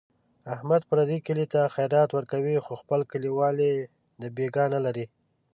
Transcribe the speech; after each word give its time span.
احمد 0.53 0.81
پردي 0.89 1.17
کلي 1.27 1.45
ته 1.53 1.61
خیرات 1.75 2.09
ورکوي، 2.13 2.55
خو 2.65 2.73
خپل 2.81 2.99
کلیوال 3.11 3.55
یې 3.67 3.73
دبیګاه 4.21 4.67
نه 4.73 4.79
لري. 4.85 5.05